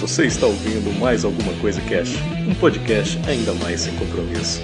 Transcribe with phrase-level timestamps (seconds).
[0.00, 2.14] Você está ouvindo mais alguma coisa Cash,
[2.48, 4.62] um podcast ainda mais sem compromisso.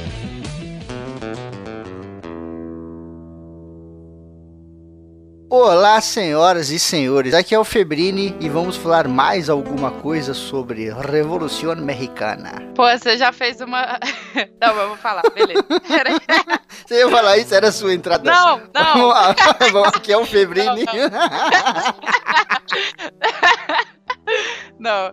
[5.50, 7.34] Olá, senhoras e senhores.
[7.34, 12.62] Aqui é o Febrini e vamos falar mais alguma coisa sobre Revolução Mexicana.
[12.74, 13.98] Pô, você já fez uma.
[14.62, 15.64] Não, vou falar, beleza.
[16.86, 17.54] Você ia falar isso?
[17.54, 18.30] Era a sua entrada?
[18.30, 19.84] Não, não.
[19.84, 20.84] Aqui é o Febrini.
[20.84, 20.92] Não,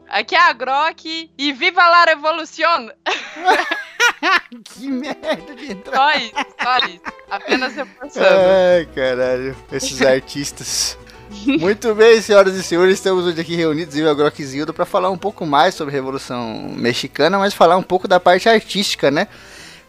[0.09, 2.91] aqui é a Grok e viva la revolução!
[4.65, 5.97] que merda de entrada.
[5.97, 7.01] Só isso, só isso.
[7.29, 8.27] Apenas reforçando.
[8.27, 9.55] Ai, caralho.
[9.71, 10.97] Esses artistas.
[11.45, 14.85] Muito bem, senhoras e senhores, estamos hoje aqui reunidos, eu e a Grok Zildo, para
[14.85, 19.09] falar um pouco mais sobre a Revolução Mexicana, mas falar um pouco da parte artística,
[19.09, 19.29] né?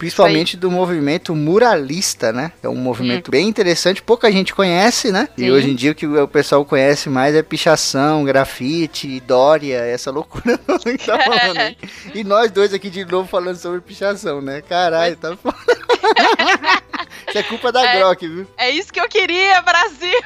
[0.02, 2.50] Principalmente do movimento muralista, né?
[2.60, 5.28] É um movimento bem interessante, pouca gente conhece, né?
[5.38, 5.50] E Sim.
[5.52, 10.58] hoje em dia o que o pessoal conhece mais é pichação, grafite, Dória, essa loucura
[10.98, 11.76] que tá falando aí.
[12.12, 14.60] E nós dois aqui de novo falando sobre pichação, né?
[14.60, 15.56] Caralho, tá foda.
[17.28, 17.98] Isso é culpa da É.
[17.98, 18.46] Grok, viu?
[18.58, 20.20] É isso que eu queria, Brasil!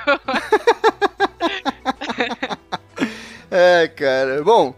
[3.51, 4.42] É, cara.
[4.42, 4.75] Bom,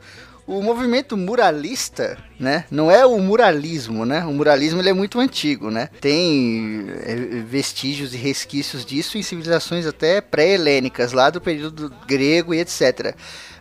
[0.48, 2.64] o movimento muralista, né?
[2.70, 4.24] Não é o muralismo, né?
[4.24, 5.90] O muralismo ele é muito antigo, né?
[6.00, 7.14] Tem é,
[7.46, 13.14] vestígios e resquícios disso em civilizações até pré-helênicas, lá do período grego e etc.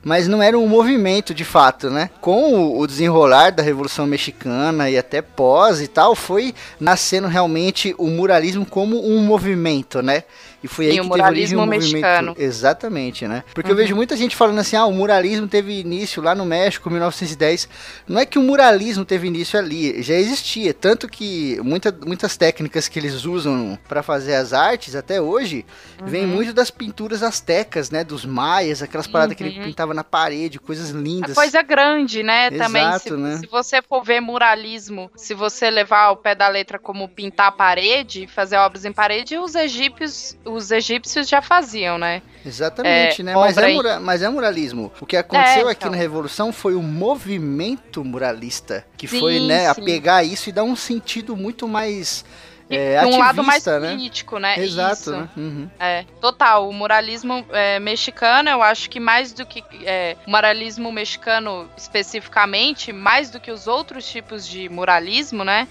[0.07, 2.09] Mas não era um movimento de fato, né?
[2.21, 8.07] Com o- desenrolar da Revolução Mexicana e até pós e tal, foi nascendo realmente o
[8.07, 10.23] muralismo como um movimento, né?
[10.63, 11.91] E foi aí Sim, que o teve origem o muralismo movimento.
[11.93, 12.35] mexicano.
[12.39, 13.43] Exatamente, né?
[13.53, 13.81] Porque eu Uhum.
[13.81, 17.67] vejo muita gente falando assim: ah, o muralismo teve início lá no México, 1910.
[18.07, 20.73] Não é que o muralismo teve início ali, já existia.
[20.73, 25.65] Tanto que muita, muitas técnicas que eles usam para fazer as artes até hoje
[26.05, 26.27] vem Uhum.
[26.29, 28.03] muito das pinturas astecas, né?
[28.03, 29.65] Dos maias, aquelas paradas que ele Uhum.
[29.65, 31.33] pintava na parede, coisas A lindas.
[31.35, 32.51] coisa grande, né?
[32.51, 33.37] Também, Exato, se, né?
[33.37, 37.51] se você for ver muralismo, se você levar ao pé da letra como pintar a
[37.51, 42.21] parede, fazer obras em parede, os egípcios, os egípcios já faziam, né?
[42.45, 43.33] Exatamente, É, né?
[43.35, 44.91] Mas é, mura- mas é muralismo.
[45.01, 45.91] O que aconteceu É, aqui então.
[45.91, 49.83] na Revolução foi o movimento muralista, que Sim, foi, né, a sim.
[49.83, 52.23] pegar isso e dar um sentido muito mais
[52.69, 53.91] é, um lado mais ativista, né?
[53.91, 54.59] político, né?
[54.59, 55.11] Exato, Isso.
[55.11, 55.29] né?
[55.37, 55.69] Uhum.
[55.79, 56.67] É, total.
[56.67, 59.63] O muralismo é, mexicano, eu acho que mais do que.
[59.85, 65.67] É, o muralismo mexicano especificamente, mais do que os outros tipos de muralismo, né?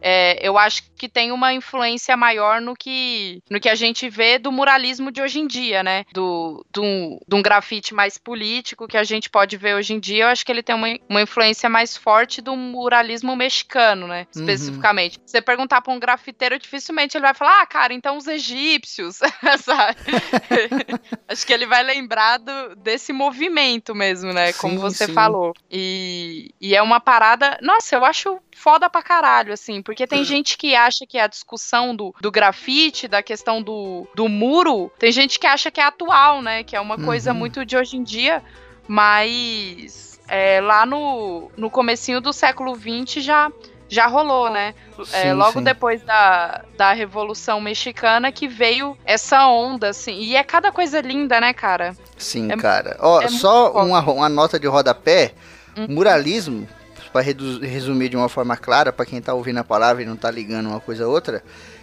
[0.00, 4.38] É, eu acho que tem uma influência maior no que, no que a gente vê
[4.38, 6.04] do muralismo de hoje em dia, né?
[6.12, 6.82] Do, do,
[7.26, 10.24] de um grafite mais político que a gente pode ver hoje em dia.
[10.24, 14.26] Eu acho que ele tem uma, uma influência mais forte do muralismo mexicano, né?
[14.34, 14.40] Uhum.
[14.42, 15.14] Especificamente.
[15.24, 19.16] Se você perguntar pra um grafiteiro, dificilmente ele vai falar, ah, cara, então os egípcios,
[19.62, 19.96] sabe?
[21.28, 24.52] Acho que ele vai lembrar do- desse movimento mesmo, né?
[24.54, 25.12] Como Sim, você sim.
[25.12, 25.54] falou.
[25.70, 27.58] E, e é uma parada.
[27.62, 31.96] Nossa, eu acho foda pra caralho, assim, porque tem gente que acha que a discussão
[31.96, 36.42] do, do grafite, da questão do, do muro, tem gente que acha que é atual,
[36.42, 36.62] né?
[36.62, 37.38] Que é uma coisa Uhum.
[37.38, 38.42] muito de hoje em dia,
[38.86, 43.50] mas é, lá no, no comecinho do século XX já.
[43.92, 44.72] Já rolou, né?
[45.12, 45.64] É, Sim, logo sim.
[45.64, 50.12] depois da, da Revolução Mexicana que veio essa onda, assim.
[50.20, 51.96] E é cada coisa linda, né, cara?
[52.16, 52.96] Sim, É- cara.
[53.00, 55.34] Ó, é só uma, uma nota de rodapé.
[55.76, 55.86] Uhum.
[55.88, 56.68] Muralismo,
[57.12, 60.30] para resumir de uma forma clara, para quem tá ouvindo a palavra e não tá
[60.30, 61.42] ligando uma coisa a outra,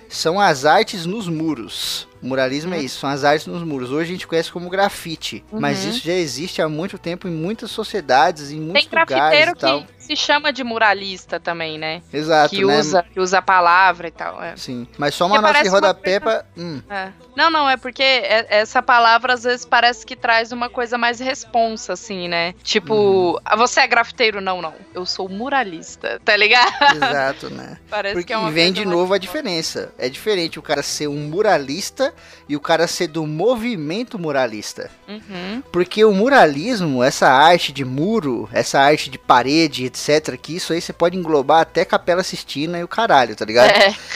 [0.09, 2.07] são as artes nos muros.
[2.21, 2.83] Muralismo é Uhum.
[2.83, 3.91] isso, são as artes nos muros.
[3.91, 5.89] Hoje a gente conhece como grafite, mas Uhum.
[5.91, 9.59] isso já existe há muito tempo em muitas sociedades, em muitos Tem lugares grafiteiro e
[9.59, 9.81] tal.
[9.83, 12.01] que se chama de muralista também, né?
[12.11, 12.79] Exato, que, né?
[12.79, 14.41] usa, que usa a palavra e tal.
[14.41, 14.55] é.
[14.55, 16.61] Sim, mas só uma nota de rodapé coisa- pra...
[16.63, 17.09] Hum, É.
[17.35, 21.19] Não, não, é porque é- essa palavra às vezes parece que traz uma coisa mais
[21.19, 22.55] responsa, assim, né?
[22.63, 24.41] Tipo, ah, você é grafiteiro?
[24.41, 24.73] Não, não.
[24.93, 26.73] Eu sou muralista, tá ligado?
[26.95, 27.77] exato, né?
[27.89, 29.91] Parece Porque que é uma e vem de novo a diferença.
[29.97, 32.13] É diferente o cara ser um muralista
[32.49, 34.89] e o cara ser do movimento muralista.
[35.07, 35.61] Uhum.
[35.71, 40.81] Porque o muralismo, essa arte de muro, essa arte de parede, etc, que isso aí
[40.81, 43.71] você pode englobar até Capela Sistina e o caralho, tá ligado?
[43.71, 43.95] É.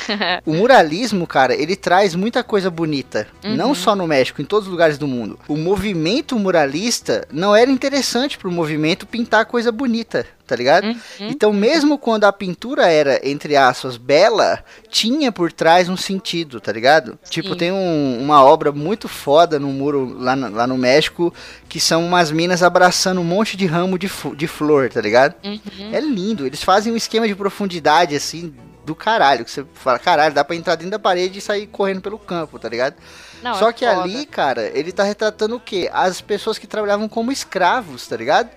[0.45, 3.27] O muralismo, cara, ele traz muita coisa bonita.
[3.43, 3.55] Uhum.
[3.55, 5.39] Não só no México, em todos os lugares do mundo.
[5.47, 10.85] O movimento muralista não era interessante pro movimento pintar coisa bonita, tá ligado?
[10.85, 10.97] Uhum.
[11.21, 16.71] Então, mesmo quando a pintura era, entre aspas, bela, tinha por trás um sentido, tá
[16.71, 17.17] ligado?
[17.29, 17.55] Tipo, Sim.
[17.57, 21.33] tem um- uma obra muito foda no muro lá, no- lá no México,
[21.69, 25.35] que são umas minas abraçando um monte de ramo de, de flor, tá ligado?
[25.43, 25.59] Uhum.
[25.93, 26.45] É lindo.
[26.45, 28.53] Eles fazem um esquema de profundidade, assim,
[28.85, 29.45] do caralho.
[29.45, 32.57] Que você fala, caralho, dá pra entrar dentro da parede e sair correndo pelo campo,
[32.59, 32.95] tá ligado?
[33.43, 34.01] Não, Só é que foda.
[34.03, 35.89] ali, cara, ele tá retratando o quê?
[35.91, 38.49] As pessoas que trabalhavam como escravos, tá ligado?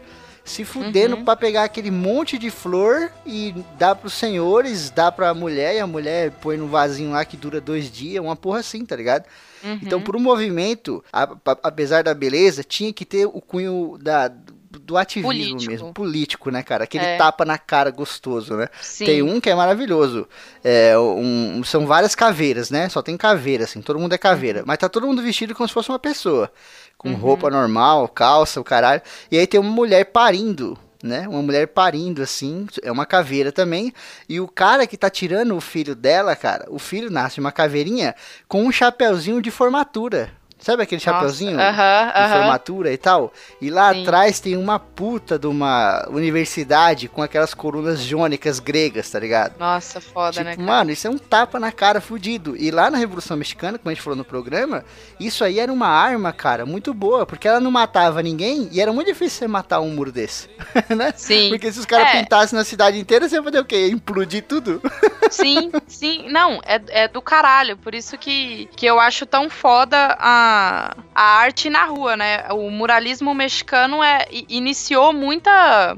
[0.45, 1.25] Se fudendo uhum.
[1.25, 5.87] para pegar aquele monte de flor e dá pros senhores, dá pra mulher, e a
[5.87, 9.25] mulher põe no vasinho lá que dura dois dias, uma porra assim, tá ligado?
[9.63, 9.79] Uhum.
[9.83, 14.31] Então, pro movimento, a, a, apesar da beleza, tinha que ter o cunho da,
[14.79, 15.73] do ativismo político.
[15.73, 16.85] mesmo, político, né, cara?
[16.85, 17.17] Aquele é.
[17.17, 18.69] tapa na cara gostoso, né?
[18.83, 19.05] Sim.
[19.07, 20.29] Tem um que é maravilhoso.
[20.63, 22.89] É, um, são várias caveiras, né?
[22.89, 24.61] Só tem caveira, assim, todo mundo é caveira.
[24.61, 24.65] Uhum.
[24.67, 26.51] Mas tá todo mundo vestido como se fosse uma pessoa.
[26.97, 27.17] Com uhum.
[27.17, 29.03] roupa normal, calça, o caralho.
[29.31, 31.29] E aí tem uma mulher parindo né?
[31.29, 33.93] Uma mulher parindo assim, é uma caveira também.
[34.27, 38.15] E o cara que tá tirando o filho dela, cara, o filho nasce uma caveirinha
[38.49, 40.33] com um chapeuzinho de formatura.
[40.65, 43.31] Sabe aquele chapeuzinho uh -huh, de formatura e tal?
[43.61, 44.03] E lá Sim.
[44.03, 49.59] atrás tem uma puta de uma universidade com aquelas colunas jônicas gregas, tá ligado?
[49.59, 50.57] Nossa, foda, tipo, né?
[50.57, 50.67] Cara?
[50.67, 52.57] Mano, isso é um tapa na cara fudido.
[52.57, 54.87] E lá na Revolução Mexicana, como a gente falou no programa,
[55.21, 58.91] isso aí era uma arma, cara, muito boa, porque ela não matava ninguém e era
[58.91, 60.49] muito difícil você matar um muro desse,
[60.97, 61.13] né?
[61.15, 61.51] Sim.
[61.51, 62.23] Porque se os caras é.
[62.23, 63.89] pintassem na cidade inteira, você ia fazer o quê?
[63.89, 64.81] Implodir tudo?
[65.35, 66.29] Sim, sim.
[66.31, 67.77] Não, é, é do caralho.
[67.77, 72.45] Por isso que, que eu acho tão foda a a, arte na rua, né?
[72.51, 75.97] O muralismo mexicano é, iniciou muita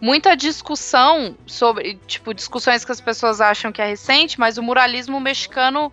[0.00, 5.18] muita discussão sobre, tipo, discussões que as pessoas acham que é recente, mas o muralismo
[5.18, 5.90] mexicano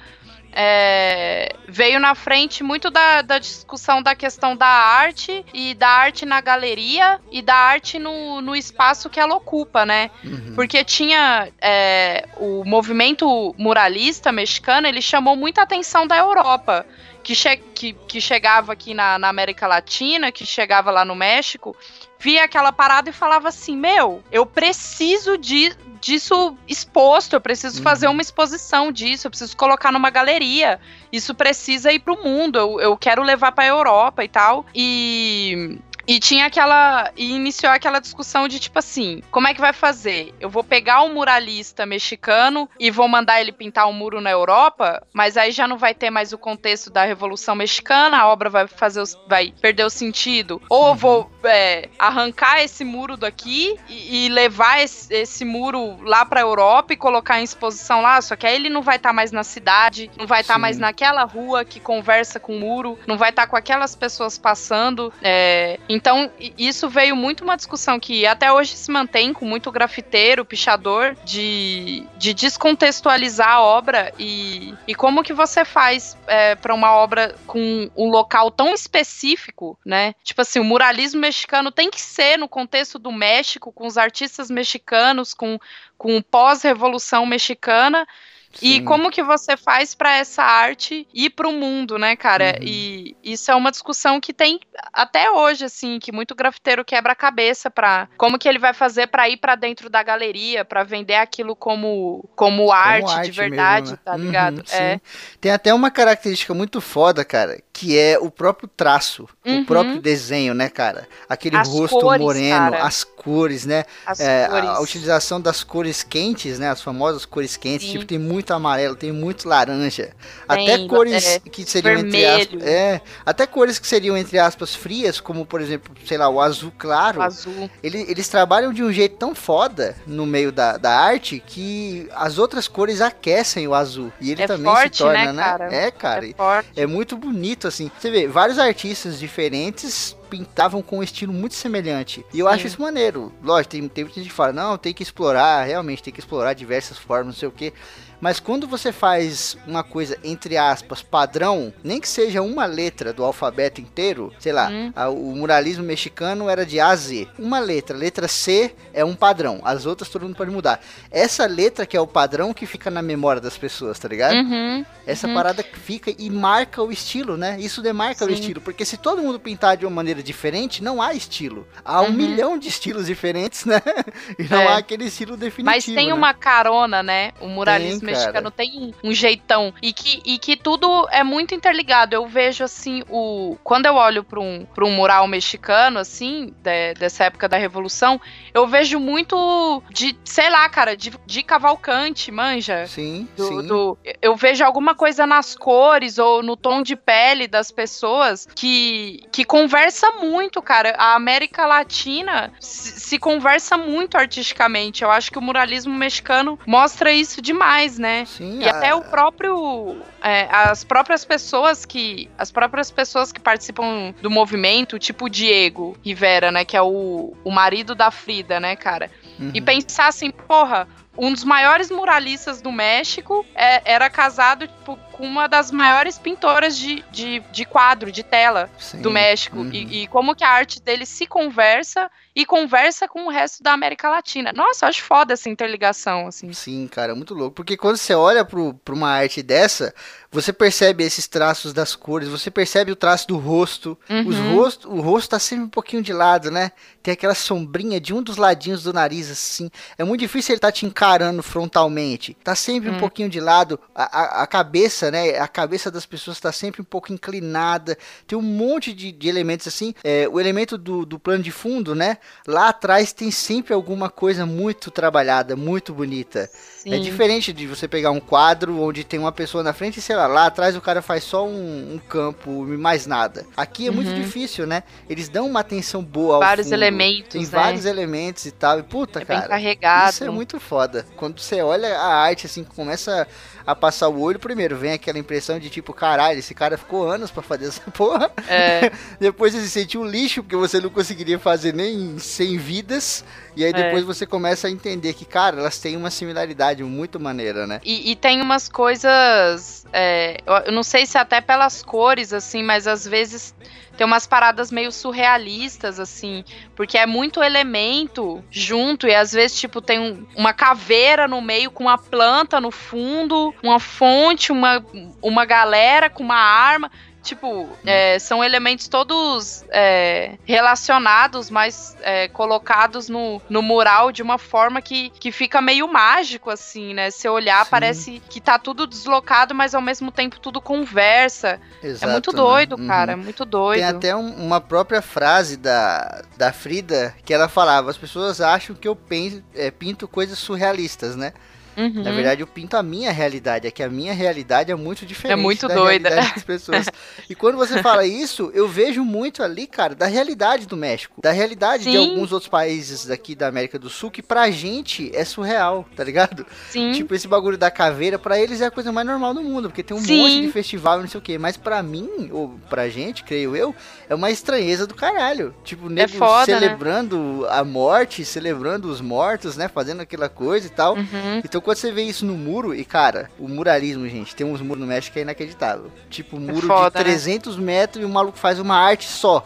[0.53, 6.25] é, veio na frente muito da, da, discussão da questão da arte e da arte
[6.25, 10.11] na galeria e da arte no, no espaço que ela ocupa, né?
[10.23, 10.53] Uhum.
[10.55, 16.85] Porque tinha é, o movimento muralista mexicano, ele chamou muita atenção da Europa
[17.23, 21.75] que, che que, que chegava aqui na, na, América Latina, que chegava lá no México,
[22.21, 27.83] via aquela parada e falava assim: Meu, eu preciso de, disso exposto, eu preciso uhum.
[27.83, 30.79] fazer uma exposição disso, eu preciso colocar numa galeria.
[31.11, 34.65] Isso precisa ir pro mundo, eu, eu quero levar pra Europa e tal.
[34.73, 37.11] E e tinha aquela.
[37.15, 40.33] E iniciou aquela discussão de tipo assim: como é que vai fazer?
[40.39, 45.05] Eu vou pegar um muralista mexicano e vou mandar ele pintar um muro na Europa,
[45.13, 48.67] mas aí já não vai ter mais o contexto da Revolução Mexicana, a obra vai
[48.67, 50.61] fazer os, vai perder o sentido.
[50.69, 56.25] Ou eu vou é, arrancar esse muro daqui e, e levar esse, esse, muro lá
[56.25, 59.13] pra Europa e colocar em exposição lá, só que aí ele não vai estar tá
[59.13, 62.97] mais na cidade, não vai estar tá mais naquela rua que conversa com o muro,
[63.07, 65.11] não vai estar tá com aquelas pessoas passando.
[65.21, 70.45] É, então, isso veio muito uma discussão que até hoje se mantém com muito grafiteiro,
[70.45, 76.93] pichador, de, de descontextualizar a obra e, e como que você faz é, para uma
[76.93, 80.13] obra com um local tão específico, né?
[80.23, 84.51] Tipo assim, o muralismo mexicano tem que ser no contexto do México, com os artistas
[84.51, 85.57] mexicanos, com,
[85.97, 88.05] com pós-revolução mexicana,
[88.53, 88.67] Sim.
[88.67, 92.57] E como que você faz para essa arte ir para o mundo, né, cara?
[92.59, 92.67] Uhum.
[92.67, 94.59] E isso é uma discussão que tem
[94.91, 99.07] até hoje, assim, que muito grafiteiro quebra a cabeça para como que ele vai fazer
[99.07, 103.37] para ir para dentro da galeria, para vender aquilo como como arte, como arte de
[103.37, 104.01] verdade, mesmo, né?
[104.03, 104.57] tá ligado?
[104.57, 105.01] Uhum, é.
[105.39, 109.61] Tem até uma característica muito foda, cara, que é o próprio traço, uhum.
[109.61, 111.07] o próprio desenho, né, cara?
[111.29, 112.83] Aquele as rosto cores, moreno, cara.
[112.83, 113.85] as cores, né?
[114.05, 114.69] As é, cores.
[114.69, 116.69] A, a, utilização das cores quentes, né?
[116.69, 117.93] As famosas cores quentes, Sim.
[117.93, 120.11] tipo, tem muito amarelo, tem muito laranja.
[120.47, 122.41] Tem, até cores é, que seriam vermelho.
[122.41, 122.63] entre aspas.
[122.63, 126.71] É, até cores que seriam, entre aspas, frias, como por exemplo, sei lá, o azul
[126.77, 127.19] claro.
[127.19, 127.69] O azul.
[127.83, 132.37] Ele, eles trabalham de um jeito tão foda no meio da, da arte que as
[132.37, 134.11] outras cores aquecem o azul.
[134.19, 135.33] E ele é também forte, se torna, né?
[135.33, 135.43] né?
[135.43, 135.75] Cara?
[135.75, 136.25] É, cara.
[136.25, 137.91] É, é muito bonito, assim.
[137.99, 142.25] Você vê, vários artistas diferentes pintavam com um estilo muito semelhante.
[142.33, 142.53] E eu Sim.
[142.53, 143.33] acho isso maneiro.
[143.43, 146.97] Lógico, tem, tem gente que fala, não, tem que explorar, realmente tem que explorar diversas
[146.97, 147.73] formas, não sei o que.
[148.21, 153.23] Mas quando você faz uma coisa, entre aspas, padrão, nem que seja uma letra do
[153.23, 154.93] alfabeto inteiro, sei lá, hum.
[154.95, 157.27] a, o muralismo mexicano era de A a Z.
[157.39, 160.79] Uma letra, letra C é um padrão, as outras todo mundo pode mudar.
[161.09, 164.35] Essa letra que é o padrão que fica na memória das pessoas, tá ligado?
[164.35, 164.85] Uhum.
[165.05, 165.33] Essa uhum.
[165.33, 167.57] parada que fica e marca o estilo, né?
[167.59, 168.31] Isso demarca Sim.
[168.31, 171.67] o estilo, porque se todo mundo pintar de uma maneira diferente, não há estilo.
[171.83, 172.11] Há um uhum.
[172.13, 173.81] milhão de estilos diferentes, né?
[174.37, 174.67] E não é.
[174.67, 175.65] há aquele estilo definitivo.
[175.65, 176.13] Mas tem né?
[176.13, 177.31] uma carona, né?
[177.39, 179.73] O muralismo mexicano tem um jeitão.
[179.81, 182.15] E que, e que tudo é muito interligado.
[182.15, 183.57] Eu vejo, assim, o.
[183.63, 188.19] Quando eu olho para um, pra um mural mexicano, assim, de, dessa época da Revolução,
[188.53, 192.85] eu vejo muito de, sei lá, cara, de, de Cavalcante, manja?
[192.87, 193.67] Sim, do, sim.
[193.67, 199.23] Do, eu vejo alguma coisa nas cores ou no tom de pele das pessoas que,
[199.31, 200.95] que conversa muito, cara.
[200.97, 205.03] A América Latina se, se conversa muito artisticamente.
[205.03, 208.25] Eu acho que o muralismo mexicano mostra isso demais, né?
[208.25, 210.01] Sim, E a- até o próprio.
[210.21, 212.29] é, as próprias pessoas que.
[212.37, 216.65] As próprias pessoas que participam do movimento, tipo o Diego Rivera, né?
[216.65, 219.09] Que é o, o marido da Frida, né, cara?
[219.39, 219.51] Uhum.
[219.53, 220.87] E pensar assim, porra.
[221.17, 226.77] Um dos maiores muralistas do México é- era casado tipo, com uma das maiores pintoras
[226.77, 229.01] de, de, de quadro, de tela Sim.
[229.01, 229.57] do México.
[229.57, 229.69] Uhum.
[229.71, 233.73] E, e como que a arte dele se conversa e conversa com o resto da
[233.73, 234.53] América Latina.
[234.53, 236.53] Nossa, eu acho foda essa interligação, assim.
[236.53, 237.55] Sim, cara, muito louco.
[237.55, 239.93] Porque quando você olha pro, pra uma arte dessa,
[240.31, 243.97] você percebe esses traços das cores, você percebe o traço do rosto.
[244.25, 244.55] Os Uhum.
[244.55, 246.71] rosto o rosto tá sempre um pouquinho de lado, né?
[247.03, 249.69] Tem aquela sombrinha de um dos ladinhos do nariz, assim.
[249.97, 252.33] É muito difícil ele tá te encarando frontalmente.
[252.43, 252.97] Tá sempre um Hum.
[252.97, 253.77] pouquinho de lado.
[253.93, 255.37] A, a, a cabeça, né?
[255.37, 257.97] A cabeça das pessoas tá sempre um pouco inclinada.
[258.25, 259.93] Tem um monte de, de elementos assim.
[260.03, 262.17] É, o elemento do, do plano de fundo, né?
[262.47, 266.49] Lá atrás tem sempre alguma coisa muito trabalhada, muito bonita.
[266.85, 267.01] É Sim.
[267.01, 270.25] diferente de você pegar um quadro onde tem uma pessoa na frente e sei lá,
[270.25, 273.45] lá atrás o cara faz só um, um campo e mais nada.
[273.55, 274.15] Aqui é muito Uhum.
[274.15, 274.83] difícil, né?
[275.09, 276.73] Eles dão uma atenção boa ao Vários fundo.
[276.75, 277.47] elementos, Tem né?
[277.47, 278.79] vários elementos e tal.
[278.79, 279.47] E puta, É cara.
[279.47, 280.13] carregado.
[280.13, 281.05] Isso é muito foda.
[281.17, 283.27] Quando você olha a arte assim, começa
[283.65, 287.31] a passar o olho, primeiro vem aquela impressão de tipo, caralho, esse cara ficou anos
[287.31, 288.31] pra fazer essa porra.
[288.47, 293.23] É, Depois você sente um lixo, porque você não conseguiria fazer nem 100 vidas.
[293.55, 293.73] E aí É.
[293.73, 297.81] depois você começa a entender que, cara, elas têm uma similaridade muito maneira, né?
[297.83, 299.80] e, e tem umas coisas.
[299.93, 303.53] É, eu, não sei se até pelas cores, assim, mas às vezes
[303.97, 306.43] tem umas paradas meio surrealistas, assim,
[306.75, 311.69] porque é muito elemento junto, e às vezes, tipo, tem um- uma caveira no meio
[311.71, 314.83] com uma planta no fundo, uma fonte, uma,
[315.21, 316.89] uma galera com uma arma.
[317.23, 324.37] Tipo, é, são elementos todos é, relacionados, mas é, colocados no, no mural de uma
[324.39, 327.11] forma que, que fica meio mágico, assim, né?
[327.11, 327.69] Se olhar, Sim.
[327.71, 331.59] parece que tá tudo deslocado, mas ao mesmo tempo tudo conversa.
[331.83, 332.37] Exato, é muito né?
[332.37, 332.87] doido, Uhum.
[332.87, 333.79] cara, é muito doido.
[333.79, 338.75] Tem até um- uma própria frase da, da Frida que ela falava: as pessoas acham
[338.75, 341.33] que eu pen- é, pinto coisas surrealistas, né?
[341.77, 342.03] Uhum.
[342.03, 345.39] Na verdade, eu pinto a minha realidade, é que a minha realidade é muito diferente
[345.39, 346.09] É muito da doida.
[346.09, 346.85] realidade das pessoas.
[347.29, 351.31] e quando você fala isso, eu vejo muito ali, cara, da realidade do México, da
[351.31, 351.97] realidade de Sim.
[351.97, 356.45] alguns outros países daqui da América do Sul, que pra gente é surreal, tá ligado?
[356.69, 356.91] Sim.
[356.91, 359.83] Tipo, esse bagulho da caveira, pra eles é a coisa mais normal do mundo, porque
[359.83, 360.17] tem um Sim.
[360.21, 361.37] monte de festival e não sei o quê.
[361.37, 363.73] Mas pra mim, ou pra gente, creio eu,
[364.09, 365.53] é uma estranheza do caralho.
[365.63, 366.59] Tipo, nego É foda, né?
[366.59, 369.67] celebrando a morte, celebrando os mortos, né?
[369.67, 370.95] Fazendo aquela coisa e tal.
[370.95, 371.41] Uhum.
[371.43, 374.81] Então quando você vê isso no muro, e cara, o muralismo, gente, tem uns muros
[374.81, 375.91] no México que é inacreditável.
[376.09, 377.03] Tipo, um muro foda, de né?
[377.11, 379.45] 300 metros e o maluco faz uma arte só.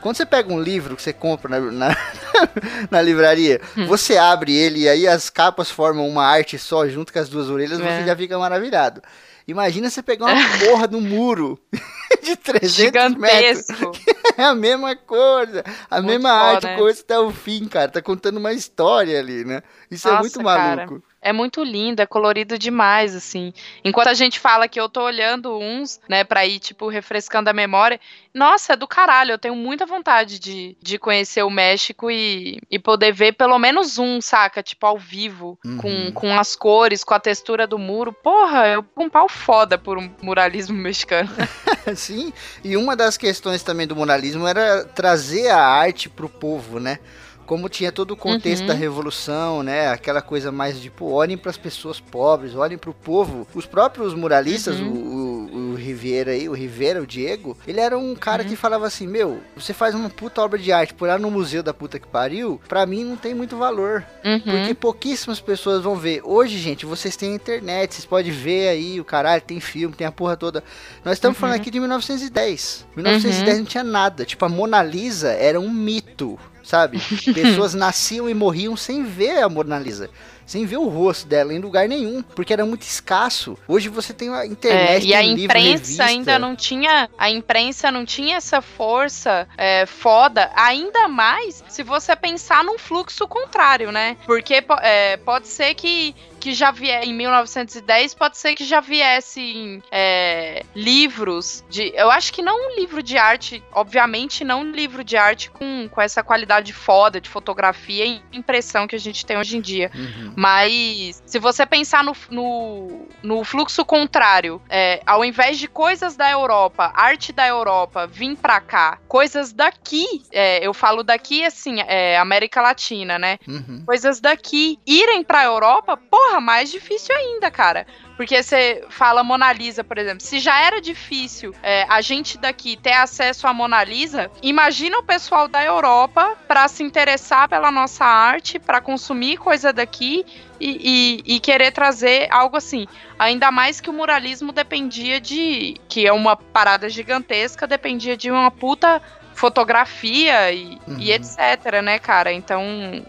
[0.00, 1.96] Quando você pega um livro que você compra na, na,
[2.90, 3.86] na livraria, Hum.
[3.86, 7.48] você abre ele e aí as capas formam uma arte só junto com as duas
[7.50, 7.82] orelhas, É.
[8.00, 9.02] você já fica maravilhado.
[9.48, 11.58] Imagina você pegar uma porra do muro
[12.22, 13.66] de 300 metros.
[13.66, 13.92] Gigantesco.
[14.36, 16.76] É a mesma coisa, a Muito mesma foda, arte, né?
[16.76, 17.90] coisa até o fim, cara.
[17.90, 19.62] Tá contando uma história ali, né?
[19.90, 20.88] Isso é Nossa, muito cara.
[21.26, 23.52] É muito lindo, é colorido demais, assim.
[23.84, 27.52] Enquanto a gente fala que eu tô olhando uns, né, pra ir, tipo, refrescando a
[27.52, 27.98] memória.
[28.32, 29.32] Nossa, é do caralho.
[29.32, 33.98] Eu tenho muita vontade de, de conhecer o México e, e poder ver pelo menos
[33.98, 34.62] um, saca?
[34.62, 35.76] Tipo, ao vivo, Uhum.
[35.78, 38.12] com, com as cores, com a textura do muro.
[38.12, 41.28] Porra, eu um pau foda por um muralismo mexicano.
[41.96, 46.98] Sim, e uma das questões também do muralismo era trazer a arte pro povo, né?
[47.46, 48.66] Como tinha todo o contexto Uhum.
[48.68, 49.88] da revolução, né?
[49.88, 53.46] Aquela coisa mais de, pô, olhem para as pessoas pobres, olhem pro povo.
[53.54, 54.88] Os próprios muralistas, Uhum.
[54.90, 58.48] o, o, o Rivera aí, o Rivera, o Diego, ele era um cara Uhum.
[58.48, 61.62] que falava assim: Meu, você faz uma puta obra de arte por lá no museu
[61.62, 64.04] da puta que pariu, pra mim não tem muito valor.
[64.24, 64.40] Uhum.
[64.40, 66.20] Porque pouquíssimas pessoas vão ver.
[66.24, 70.12] Hoje, gente, vocês têm internet, vocês podem ver aí o caralho, tem filme, tem a
[70.12, 70.64] porra toda.
[71.04, 71.40] Nós estamos Uhum.
[71.42, 72.86] falando aqui de 1910.
[72.96, 74.24] 1910 não tinha nada.
[74.24, 76.98] Tipo, a Mona Lisa era um mito, sabe?
[77.32, 80.10] Pessoas nasciam e morriam sem ver a Mona Lisa.
[80.44, 83.58] Sem ver o rosto dela em lugar nenhum, porque era muito escasso.
[83.66, 86.04] Hoje você tem a É, internet, e a livro, imprensa revista.
[86.04, 87.10] ainda não tinha.
[87.18, 93.26] A imprensa não tinha essa força é, foda, ainda mais se você pensar num fluxo
[93.26, 94.16] contrário, né?
[94.24, 96.14] Porque po- é, pode ser que.
[96.40, 101.92] Que já vier em 1910, pode ser que já viessem é, livros de.
[101.94, 105.88] Eu acho que não um livro de arte, obviamente, não um livro de arte com,
[105.88, 109.90] com essa qualidade foda de fotografia e impressão que a gente tem hoje em dia.
[109.94, 110.34] Uhum.
[110.36, 116.30] Mas se você pensar no, no, no fluxo contrário, é, ao invés de coisas da
[116.30, 122.18] Europa, arte da Europa vir pra cá, coisas daqui, é, eu falo daqui assim, é,
[122.18, 123.38] América Latina, né?
[123.46, 123.82] Uhum.
[123.86, 127.86] Coisas daqui irem pra Europa, porra, mais difícil ainda, cara.
[128.16, 130.20] Porque você fala Mona Lisa, por exemplo.
[130.22, 135.02] Se já era difícil é, a gente daqui ter acesso à Mona Lisa, imagina o
[135.02, 140.24] pessoal da Europa para se interessar pela nossa arte, para consumir coisa daqui
[140.58, 142.86] e, e, e, querer trazer algo assim.
[143.18, 145.76] Ainda mais que o muralismo dependia de.
[145.86, 149.02] que é uma parada gigantesca, dependia de uma puta
[149.36, 150.96] fotografia e, uhum.
[150.98, 152.32] e, etc, né, cara?
[152.32, 152.64] Então,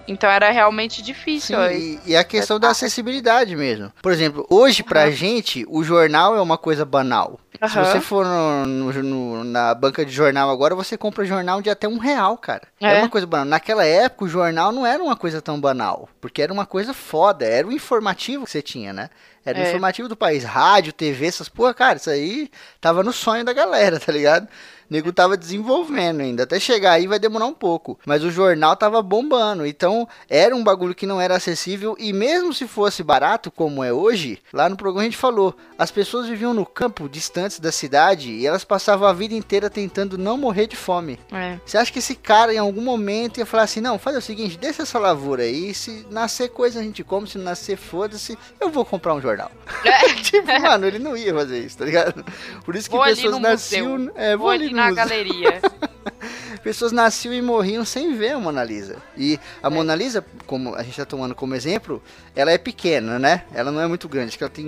[0.08, 1.58] então era realmente difícil.
[1.70, 3.92] Sim, e, e, a questão da acessibilidade mesmo.
[4.02, 5.12] Por exemplo, hoje pra uhum.
[5.12, 7.40] gente, o jornal é uma coisa banal.
[7.62, 7.70] Uhum.
[7.70, 11.70] Se você for no, no, no, na banca de jornal agora, você compra jornal de
[11.70, 12.64] até um real, cara.
[12.80, 12.98] É.
[12.98, 13.46] é uma coisa banal.
[13.46, 16.10] Naquela época, o jornal não era uma coisa tão banal.
[16.22, 17.46] Porque era uma coisa foda.
[17.46, 19.10] Era o informativo que você tinha, né?
[19.48, 19.68] Era o é.
[19.68, 20.44] informativo do país.
[20.44, 24.44] Rádio, TV, essas porra, cara, isso aí tava no sonho da galera, tá ligado?
[24.46, 26.44] O nego tava desenvolvendo ainda.
[26.44, 27.98] Até chegar aí vai demorar um pouco.
[28.06, 29.66] Mas o jornal tava bombando.
[29.66, 31.96] Então era um bagulho que não era acessível.
[31.98, 35.92] E mesmo se fosse barato, como é hoje, lá no programa a gente falou: as
[35.92, 37.08] pessoas viviam no campo,
[37.48, 41.20] distantes da cidade, e elas passavam a vida inteira tentando não morrer de fome.
[41.32, 41.58] É.
[41.66, 44.58] Você acha que esse cara em algum momento ia falar assim: não, faz o seguinte,
[44.58, 45.74] deixa essa lavoura aí.
[45.74, 49.52] Se nascer coisa a gente come, se nascer foda-se, eu vou comprar um jornal.
[49.84, 50.14] É.
[50.22, 52.26] tipo, mano, ele não ia fazer isso, tá ligado?
[52.66, 54.12] Por isso que vou pessoas nasciam.
[54.16, 55.62] É, vou, vou ali na galeria.
[56.68, 58.98] Pessoas nasciam e morriam sem ver a Mona Lisa.
[59.16, 59.70] E a é.
[59.70, 62.04] Mona Lisa, como a gente está tomando como exemplo,
[62.36, 63.46] ela é pequena, né?
[63.54, 64.68] Ela não é muito grande, acho que ela tem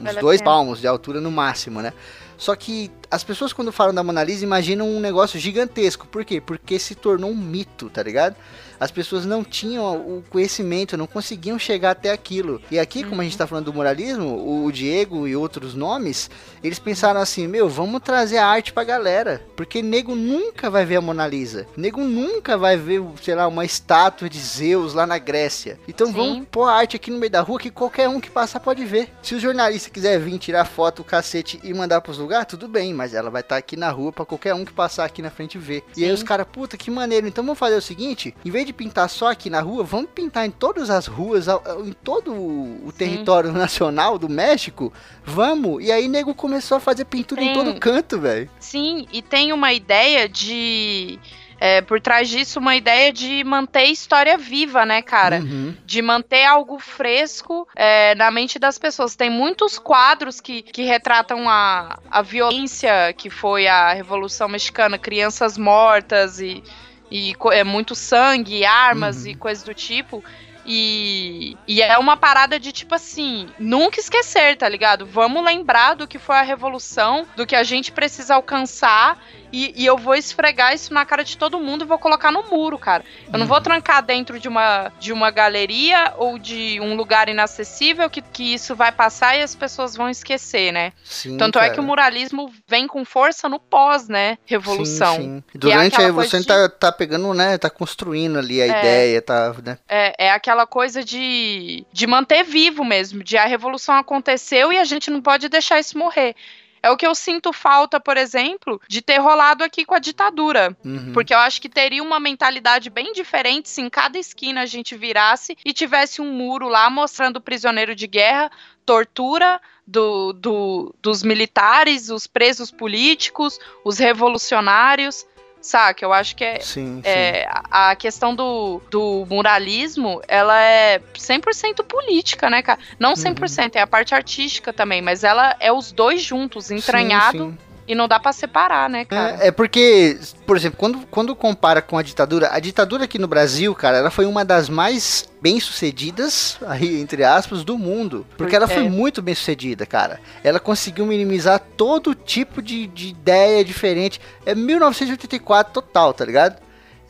[0.00, 1.92] uns ela dois é palmos de altura no máximo, né?
[2.36, 6.04] Só que as pessoas quando falam da Mona Lisa imaginam um negócio gigantesco.
[6.08, 6.40] Por quê?
[6.40, 8.34] Porque se tornou um mito, tá ligado?
[8.80, 12.62] As pessoas não tinham o conhecimento, não conseguiam chegar até aquilo.
[12.70, 16.30] E aqui, como a gente está falando do moralismo, o Diego e outros nomes,
[16.64, 19.44] eles pensaram assim: meu, vamos trazer a arte pra galera.
[19.54, 21.66] Porque nego nunca vai ver a Mona Lisa.
[21.76, 25.78] Nego nunca vai ver, sei lá, uma estátua de Zeus lá na Grécia.
[25.86, 26.12] Então Sim.
[26.12, 28.84] vamos pôr a arte aqui no meio da rua que qualquer um que passar pode
[28.84, 29.10] ver.
[29.22, 32.94] Se o jornalista quiser vir tirar foto, o cacete e mandar pros lugares, tudo bem,
[32.94, 35.30] mas ela vai estar tá aqui na rua para qualquer um que passar aqui na
[35.30, 35.84] frente ver.
[35.92, 36.00] Sim.
[36.00, 37.26] E aí os caras, puta, que maneiro.
[37.26, 40.10] Então vamos fazer o seguinte: em vez de de pintar só aqui na rua, vamos
[40.14, 41.46] pintar em todas as ruas,
[41.84, 43.58] em todo o território Sim.
[43.58, 44.92] nacional do México.
[45.24, 45.84] Vamos.
[45.84, 48.48] E aí nego começou a fazer pintura em todo canto, velho.
[48.58, 51.18] Sim, e tem uma ideia de
[51.58, 55.40] é, por trás disso uma ideia de manter a história viva, né, cara?
[55.40, 55.76] Uhum.
[55.84, 59.14] De manter algo fresco é, na mente das pessoas.
[59.14, 65.58] Tem muitos quadros que, que retratam a, a violência que foi a Revolução Mexicana, crianças
[65.58, 66.62] mortas e
[67.10, 69.30] e é muito sangue, armas uhum.
[69.30, 70.22] e coisas do tipo.
[70.64, 75.06] E, e é uma parada de tipo assim, nunca esquecer, tá ligado?
[75.06, 79.18] Vamos lembrar do que foi a revolução, do que a gente precisa alcançar
[79.52, 82.42] e, e, eu vou esfregar isso na cara de todo mundo e vou colocar no
[82.44, 83.04] muro, cara.
[83.32, 83.62] Eu não vou uhum.
[83.62, 88.74] trancar dentro de uma, de uma galeria ou de um lugar inacessível que, que isso
[88.74, 90.92] vai passar e as pessoas vão esquecer, né?
[91.04, 91.66] Sim, Tanto cara.
[91.66, 94.38] é que o muralismo vem com força no pós, né?
[94.46, 95.16] Revolução.
[95.16, 95.44] Sim, sim.
[95.54, 96.46] É Durante é a revolução de...
[96.46, 97.58] tá, tá pegando, né?
[97.58, 99.78] Tá construindo ali a é, ideia, tá, né?
[99.88, 104.84] É, é aquela coisa de, de manter vivo mesmo, de a revolução aconteceu e a
[104.84, 106.34] gente não pode deixar isso morrer.
[106.82, 110.76] É o que eu sinto falta, por exemplo, de ter rolado aqui com a ditadura.
[110.84, 111.12] Uhum.
[111.12, 114.96] Porque eu acho que teria uma mentalidade bem diferente se em cada esquina a gente
[114.96, 118.50] virasse e tivesse um muro lá mostrando o prisioneiro de guerra,
[118.86, 125.26] tortura do, do, dos militares, os presos políticos, os revolucionários
[125.60, 126.04] saca?
[126.04, 127.60] Eu acho que é, sim, é sim.
[127.70, 132.78] a questão do, do muralismo, ela é 100% política, né, cara?
[132.98, 133.70] Não 100%, uhum.
[133.74, 137.50] é a parte artística também, mas ela é os dois juntos, entranhado.
[137.50, 139.42] Sim, e não dá para separar, né, cara?
[139.42, 143.26] É, é, porque, por exemplo, quando, quando compara com a ditadura, a ditadura aqui no
[143.26, 148.24] Brasil, cara, ela foi uma das mais bem-sucedidas, aí, entre aspas, do mundo.
[148.36, 150.20] Porque ela foi muito bem-sucedida, cara.
[150.44, 154.20] Ela conseguiu minimizar todo tipo de, de ideia diferente.
[154.46, 156.60] É 1984 total, tá ligado?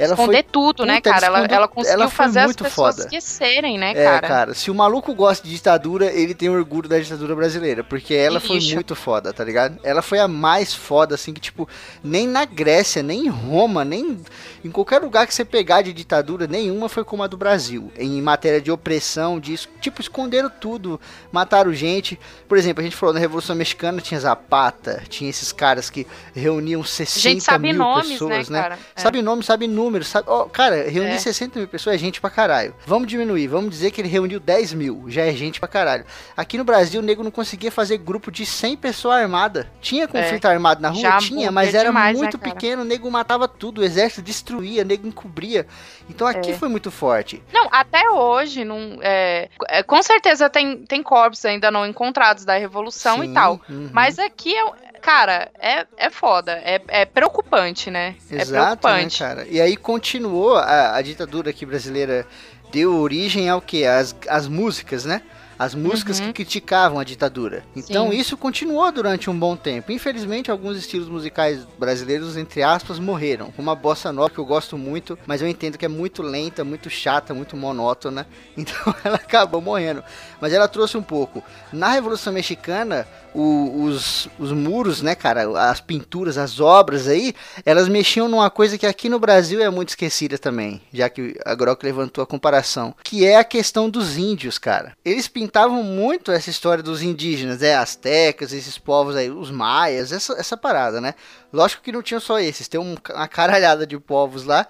[0.00, 1.26] Ela esconder foi, tudo, né, cara?
[1.26, 3.02] Ela, ela conseguiu ela fazer as pessoas foda.
[3.02, 4.16] esquecerem, né, é, cara?
[4.16, 8.14] É, cara, se o maluco gosta de ditadura, ele tem orgulho da ditadura brasileira, porque
[8.14, 9.78] ela foi muito foda, tá ligado?
[9.82, 11.68] Ela foi a mais foda, assim, que, tipo,
[12.02, 14.18] nem na Grécia, nem em Roma, nem
[14.64, 17.92] em qualquer lugar que você pegar de ditadura, nenhuma foi como a do Brasil.
[17.96, 20.98] Em matéria de opressão, disso, tipo, esconderam tudo,
[21.30, 22.18] mataram gente.
[22.48, 26.82] Por exemplo, a gente falou na Revolução Mexicana, tinha Zapata, tinha esses caras que reuniam
[26.82, 28.70] 60 mil nomes, pessoas, né?
[28.70, 28.78] né?
[28.96, 29.00] É.
[29.00, 30.26] Sabe nome, sabe número número, sabe?
[30.30, 31.18] Ó, cara, reunir É.
[31.18, 32.74] 60 mil pessoas é gente pra caralho.
[32.86, 36.04] Vamos diminuir, vamos dizer que ele reuniu 10 mil, já é gente pra caralho.
[36.36, 39.66] Aqui no Brasil, o nego não conseguia fazer grupo de 100 pessoas armadas.
[39.80, 41.00] Tinha conflito armado na rua?
[41.00, 42.54] Já Tinha, é mas era demais, né, muito cara?
[42.54, 45.66] pequeno, o nego matava tudo, o exército destruía, o nego encobria.
[46.08, 46.54] Então aqui É.
[46.54, 47.42] foi muito forte.
[47.52, 52.56] Não, até hoje, não, é, é, com certeza tem, tem corpos ainda não encontrados da
[52.56, 53.60] Revolução Sim, e tal.
[53.68, 53.90] uhum.
[53.92, 54.62] Mas aqui, é,
[55.00, 56.52] cara, é, é foda.
[56.52, 58.14] É, é preocupante, né?
[58.30, 59.18] é Exato, né, preocupante.
[59.18, 59.46] cara?
[59.48, 62.26] E aí continuou a, a ditadura aqui brasileira
[62.72, 63.84] deu origem ao que?
[63.84, 65.22] As, as músicas, né?
[65.58, 66.28] As músicas Uhum.
[66.28, 67.62] que criticavam a ditadura.
[67.76, 68.16] Então Sim.
[68.16, 69.92] isso continuou durante um bom tempo.
[69.92, 73.50] Infelizmente, alguns estilos musicais brasileiros, entre aspas, morreram.
[73.52, 76.64] Como a bossa nova, que eu gosto muito, mas eu entendo que é muito lenta,
[76.64, 78.26] muito chata, muito monótona.
[78.56, 80.02] Então ela acabou morrendo.
[80.40, 81.44] Mas ela trouxe um pouco.
[81.70, 87.88] Na Revolução Mexicana, o- os, os muros, né, cara, as pinturas, as obras aí, elas
[87.88, 91.84] mexiam numa coisa que aqui no Brasil é muito esquecida também, já que a Grok
[91.84, 94.96] levantou a comparação, que é a questão dos índios, cara.
[95.04, 100.32] Eles pintavam muito essa história dos indígenas, né, astecas, esses povos aí, os maias, essa,
[100.34, 101.14] essa parada, né?
[101.52, 104.66] Lógico que não tinha só esses, tem um- uma caralhada de povos lá.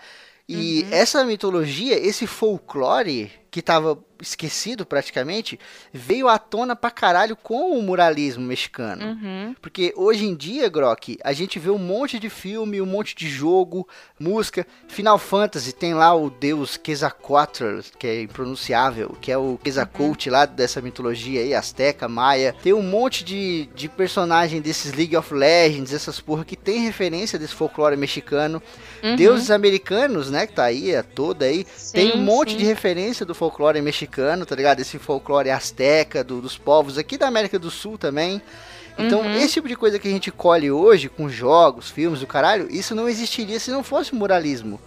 [0.53, 5.59] E essa mitologia, esse folclore que tava esquecido praticamente,
[5.93, 9.07] veio à tona pra caralho com o muralismo mexicano.
[9.07, 9.55] Uhum.
[9.61, 13.29] Porque hoje em dia, Grok, a gente vê um monte de filme, um monte de
[13.29, 13.87] jogo,
[14.19, 14.67] música.
[14.89, 20.47] Final Fantasy tem lá o deus Quetzalcoatl, que é impronunciável, que é o Quetzalcoatl lá
[20.47, 22.55] dessa mitologia aí, Azteca, Maia.
[22.63, 27.39] Tem um monte de, de personagem desses League of Legends, essas porra que tem referência
[27.39, 28.63] desse folclore mexicano.
[29.03, 29.17] Uhum.
[29.17, 31.67] Deuses americanos, né, que tá aí, é toda aí.
[31.93, 32.59] tem um Sim, monte sim.
[32.59, 34.81] de referência do folclore mexicano, tá ligado?
[34.81, 38.43] Esse folclore azteca, do- dos povos aqui da América do Sul também.
[38.99, 39.35] Então, Uhum.
[39.37, 42.95] esse tipo de coisa que a gente colhe hoje, com jogos, filmes, do caralho, isso
[42.95, 44.81] não existiria se não fosse o muralismo.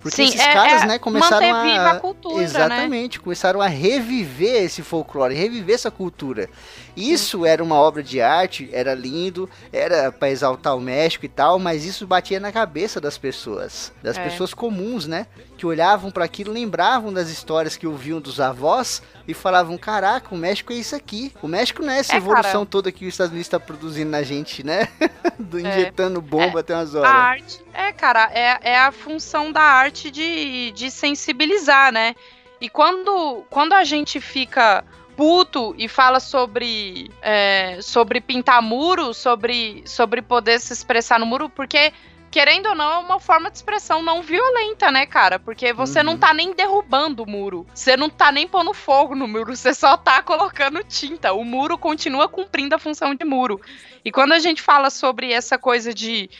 [0.00, 1.90] Porque Sim, esses é- caras, é né, começaram a.
[1.90, 2.42] a cultura, né?
[2.44, 6.48] Exatamente, começaram a reviver esse folclore, reviver essa cultura.
[6.96, 11.58] Isso era uma obra de arte, era lindo, era pra exaltar o México e tal,
[11.58, 14.24] mas isso batia na cabeça das pessoas, das É.
[14.24, 15.26] pessoas comuns, né?
[15.56, 20.38] Que olhavam para aquilo, lembravam das histórias que ouviam dos avós e falavam: Caraca, o
[20.38, 21.32] México é isso aqui.
[21.42, 22.66] O México não é essa É, evolução cara.
[22.66, 24.88] toda que os Estados Unidos está produzindo na gente, né?
[25.38, 27.12] Do injetando bomba até umas A horas.
[27.12, 32.14] arte, é, cara, é, é a função da arte de, de sensibilizar, né?
[32.60, 34.84] E quando, quando a gente fica
[35.20, 41.50] puto e fala sobre, é, sobre pintar muro, sobre, sobre poder se expressar no muro,
[41.50, 41.92] porque,
[42.30, 45.38] querendo ou não, é uma forma de expressão não violenta, né, cara?
[45.38, 46.18] Porque você não Uhum.
[46.18, 49.94] tá nem derrubando o muro, você não tá nem pondo fogo no muro, você só
[49.94, 51.34] tá colocando tinta.
[51.34, 53.60] O muro continua cumprindo a função de muro.
[54.02, 56.30] E quando a gente fala sobre essa coisa de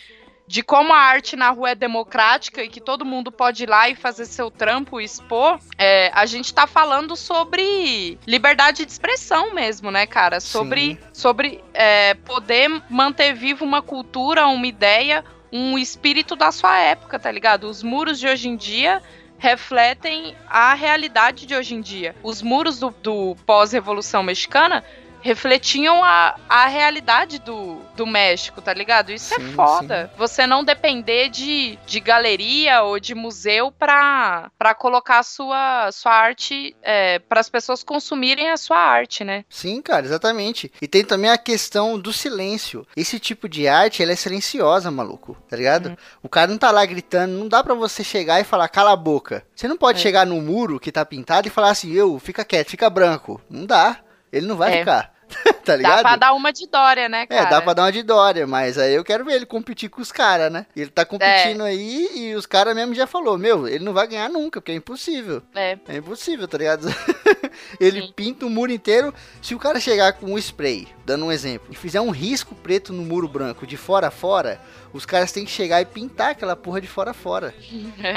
[0.51, 3.89] de como a arte na rua é democrática e que todo mundo pode ir lá
[3.89, 9.55] e fazer seu trampo e expor, é, a gente tá falando sobre liberdade de expressão
[9.55, 10.41] mesmo, né, cara?
[10.41, 17.17] Sobre, sobre é, poder manter viva uma cultura, uma ideia, um espírito da sua época,
[17.17, 17.69] tá ligado?
[17.69, 19.01] Os muros de hoje em dia
[19.39, 22.17] refletem a realidade de hoje em dia.
[22.25, 24.83] Os muros do, do pós-revolução mexicana
[25.23, 29.11] refletiam a, a realidade do, do México, tá ligado?
[29.13, 30.11] Isso Sim, é foda.
[30.17, 36.13] Você não depender de, de galeria ou de museu pra, pra colocar a sua, sua
[36.13, 39.45] arte, é, para as pessoas consumirem a sua arte, né?
[39.49, 40.73] Sim, cara, exatamente.
[40.81, 42.87] E tem também a questão do silêncio.
[42.97, 45.91] Esse tipo de arte, ela é silenciosa, maluco, tá ligado?
[45.91, 45.97] Uhum.
[46.23, 48.97] O cara não tá lá gritando, não dá pra você chegar e falar, cala a
[48.97, 49.45] boca.
[49.55, 50.03] Você não pode É.
[50.03, 53.41] chegar no muro que tá pintado e falar assim, eu, fica quieto, fica branco.
[53.49, 53.99] Não dá.
[54.33, 54.79] Ele não vai É.
[54.79, 55.10] ficar.
[55.65, 56.01] tá Dá ligado?
[56.03, 57.43] pra dar uma de Dória, né, cara?
[57.43, 60.01] É, dá pra dar uma de Dória, mas aí eu quero ver ele competir com
[60.01, 60.67] os caras, né?
[60.75, 61.05] Ele tá É.
[61.05, 64.73] competindo aí e os caras mesmo já falou, meu, ele não vai ganhar nunca, porque
[64.73, 65.43] é impossível.
[65.55, 65.79] É.
[65.89, 66.87] É impossível, tá ligado?
[67.79, 68.13] ele Sim.
[68.15, 69.13] pinta o muro inteiro.
[69.43, 72.93] Se o cara chegar com um spray, dando um exemplo, e fizer um risco preto
[72.93, 74.61] no muro branco de fora a fora,
[74.93, 77.55] os caras têm que chegar e pintar aquela porra de fora a fora.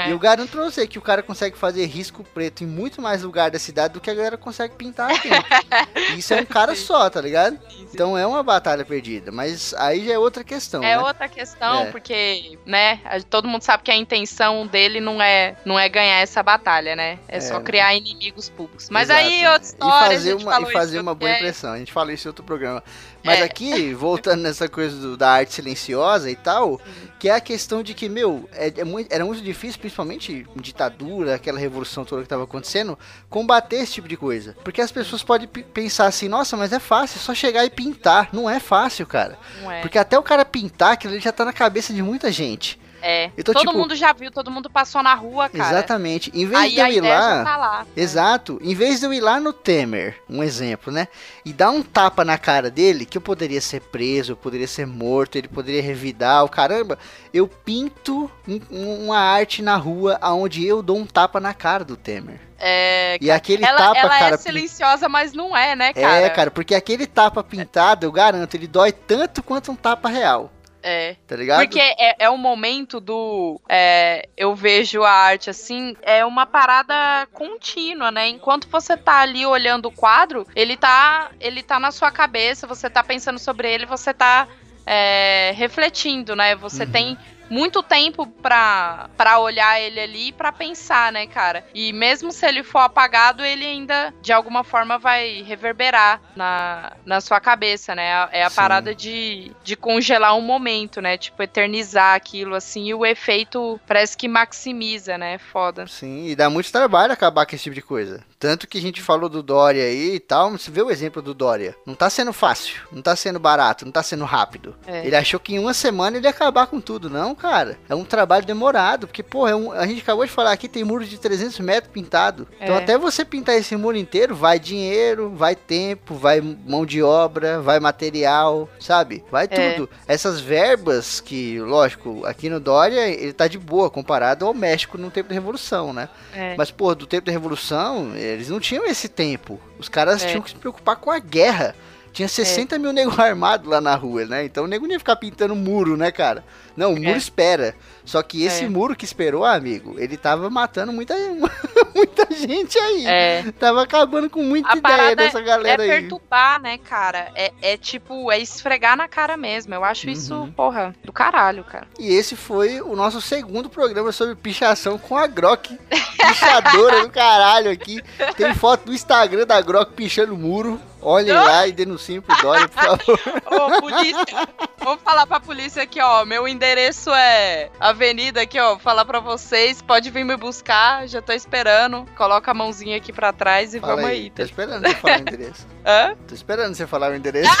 [0.06, 3.22] E eu garanto pra você que o cara consegue fazer risco preto em muito mais
[3.22, 5.28] lugar da cidade do que a galera consegue pintar aqui.
[6.16, 7.58] Isso é um cara só, tá ligado?
[7.92, 10.98] Então é uma batalha perdida, mas aí já é outra questão, É né?
[10.98, 11.90] outra questão, É.
[11.90, 16.42] porque, né, todo mundo sabe que a intenção dele não é, não é ganhar essa
[16.42, 17.18] batalha, né?
[17.28, 17.64] É, É, só né?
[17.64, 18.88] criar inimigos públicos.
[18.90, 21.72] Mas Exato, aí, outra história, e fazer uma, e fazer uma boa é, impressão.
[21.72, 22.82] A gente falou isso em outro programa.
[23.22, 23.42] Mas É.
[23.42, 26.78] aqui, voltando nessa coisa do- da arte silenciosa e tal,
[27.18, 30.60] que é a questão de que, meu, é, é muito, era muito difícil, principalmente em
[30.60, 32.98] ditadura, aquela revolução toda que estava acontecendo,
[33.30, 34.54] combater esse tipo de coisa.
[34.62, 38.28] Porque as pessoas podem pensar assim, nossa, mas é fácil, é só chegar e pintar.
[38.32, 39.38] Não é fácil, cara.
[39.70, 39.80] É.
[39.80, 42.78] Porque até o cara pintar, aquilo ali já tá na cabeça de muita gente.
[43.06, 43.30] É.
[43.36, 45.68] Então, todo tipo- mundo já viu, todo mundo passou na rua, cara.
[45.76, 46.30] Exatamente.
[46.34, 47.44] Em vez Aí de eu ir ideia lá.
[47.44, 47.86] tá lá.
[47.94, 48.58] Exato.
[48.62, 51.06] Em vez de eu ir lá no Temer, um exemplo, né?
[51.44, 54.86] E dar um tapa na cara dele, que eu poderia ser preso, eu poderia ser
[54.86, 56.98] morto, ele poderia revidar, o caramba,
[57.32, 61.84] eu pinto um- um- uma arte na rua aonde eu dou um tapa na cara
[61.84, 62.40] do Temer.
[62.58, 64.34] É, E aquele ela tapa, ela cara.
[64.36, 66.20] é silenciosa, mas não é, né, cara?
[66.20, 70.50] É, cara, porque aquele tapa pintado, eu garanto, ele dói tanto quanto um tapa real,
[70.86, 71.16] É.
[71.26, 71.60] tá ligado?
[71.64, 73.58] Porque é, é o momento do.
[73.68, 78.28] é, eu vejo a arte assim, é uma parada contínua, né?
[78.28, 82.90] Enquanto você tá ali olhando o quadro, ele tá, ele tá na sua cabeça, você
[82.90, 84.46] tá pensando sobre ele, você tá
[84.86, 86.54] é, refletindo, né?
[86.56, 86.90] Você Uhum.
[86.90, 87.18] tem
[87.50, 91.64] muito tempo pra, pra olhar ele ali e pra pensar, né, cara?
[91.74, 97.20] E mesmo se ele for apagado, ele ainda, de alguma forma, vai reverberar na, na
[97.20, 98.28] sua cabeça, né?
[98.32, 98.56] É a Sim.
[98.56, 101.16] parada de, de congelar um momento, né?
[101.16, 105.38] Tipo, eternizar aquilo, assim, e o efeito parece que maximiza, né?
[105.38, 105.86] Foda.
[105.86, 108.24] Sim, e dá muito trabalho acabar com esse tipo de coisa.
[108.44, 111.32] Tanto que a gente falou do Dória aí e tal, você vê o exemplo do
[111.32, 111.74] Dória.
[111.86, 114.74] Não tá sendo fácil, não tá sendo barato, não tá sendo rápido.
[114.86, 115.06] É.
[115.06, 117.08] Ele achou que em uma semana ele ia acabar com tudo.
[117.08, 117.78] Não, cara.
[117.88, 120.84] É um trabalho demorado, porque, porra, é um- a gente acabou de falar aqui, tem
[120.84, 122.46] muro de 300 metros pintado.
[122.60, 122.78] Então É.
[122.78, 127.80] até você pintar esse muro inteiro, vai dinheiro, vai tempo, vai mão de obra, vai
[127.80, 129.24] material, sabe?
[129.30, 129.72] Vai É.
[129.72, 129.88] tudo.
[130.06, 135.10] Essas verbas que, lógico, aqui no Dória ele tá de boa comparado ao México no
[135.10, 136.10] tempo da Revolução, né?
[136.34, 136.54] É.
[136.58, 139.60] Mas, pô, do tempo da Revolução, eles não tinham esse tempo.
[139.78, 140.28] Os caras É.
[140.28, 141.74] tinham que se preocupar com a guerra.
[142.14, 144.44] Tinha 60 mil nego armados lá na rua, né?
[144.44, 146.44] Então o nego não ia ficar pintando muro, né, cara?
[146.76, 147.16] Não, o muro É.
[147.16, 147.74] espera.
[148.04, 148.68] Só que esse É.
[148.68, 151.14] muro que esperou, amigo, ele tava matando muita,
[151.94, 153.04] muita gente aí.
[153.06, 153.44] É.
[153.58, 155.88] Tava acabando com muita A ideia dessa É galera aí.
[155.88, 157.30] perturbar, né, cara?
[157.34, 159.74] É, é tipo, é esfregar na cara mesmo.
[159.74, 160.52] Eu acho isso, Uhum.
[160.52, 161.86] porra, do caralho, cara.
[161.98, 165.76] E esse foi o nosso segundo programa sobre pichação com a Grok.
[166.16, 168.00] Pichadora do caralho aqui.
[168.36, 170.80] Tem foto do Instagram da Grok pichando muro.
[171.04, 173.20] Olhem lá e denunciem pro Dória, por favor.
[173.46, 176.24] Ô, polícia, vou falar pra polícia aqui, ó.
[176.24, 178.70] Meu endereço é Avenida aqui, ó.
[178.70, 179.82] Vou falar pra vocês.
[179.82, 182.06] Pode vir me buscar, já tô esperando.
[182.16, 184.16] Coloca a mãozinha aqui pra trás e Fala vamos aí.
[184.16, 184.30] aí.
[184.30, 184.42] Tô tá?
[184.44, 185.66] esperando você falar o endereço.
[185.86, 186.16] Hã?
[186.26, 187.52] Tô esperando você falar o endereço.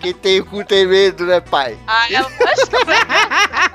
[0.00, 1.76] Quem tem o cu tem medo, né, pai?
[1.86, 3.69] Ah, eu acho que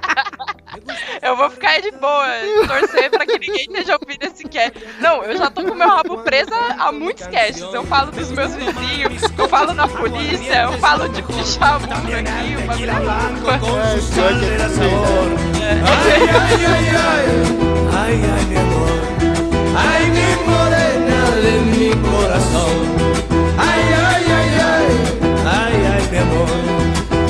[1.26, 2.28] eu vou ficar de boa,
[2.68, 4.78] torcer pra que ninguém esteja ouvindo esse cast.
[5.00, 7.64] Não, eu já tô com meu rabo preso há muitos casts.
[7.74, 11.94] Eu falo dos meus vizinhos, eu falo na polícia, eu falo de pichar o mundo
[11.94, 12.76] aqui, uma
[15.84, 17.26] Ai, ai, ai, ai,
[17.92, 19.02] ai, ai, meu amor.
[19.78, 22.76] Ai, mi morena de mi corazón.
[23.58, 24.88] ai, ai, ai, ai,
[25.48, 26.50] ai, ai, mi amor.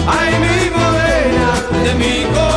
[0.06, 1.48] ai, mi morena
[1.82, 2.55] de mi corazón.